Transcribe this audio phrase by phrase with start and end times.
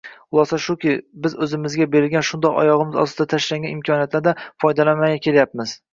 [0.35, 0.93] Xulosa shuki,
[1.25, 5.77] biz o‘zimizga berilgan, shundoq oyog‘imiz ostiga tashlangan imkoniyatlardan foydalanmay kelyapmiz.